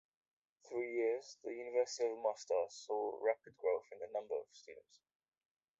[0.67, 5.01] Through years, the University of Mostar saw rapid growth in number of students.